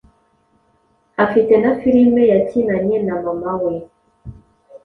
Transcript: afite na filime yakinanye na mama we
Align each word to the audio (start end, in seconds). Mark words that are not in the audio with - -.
afite 1.25 1.53
na 1.63 1.71
filime 1.79 2.23
yakinanye 2.33 2.95
na 3.07 3.15
mama 3.23 3.51
we 3.61 3.73